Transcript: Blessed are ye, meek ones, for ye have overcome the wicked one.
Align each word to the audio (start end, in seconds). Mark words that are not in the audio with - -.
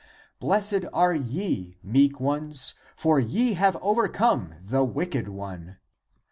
Blessed 0.39 0.85
are 0.93 1.13
ye, 1.13 1.77
meek 1.83 2.19
ones, 2.19 2.73
for 2.95 3.19
ye 3.19 3.53
have 3.53 3.77
overcome 3.83 4.55
the 4.59 4.83
wicked 4.83 5.27
one. 5.29 5.77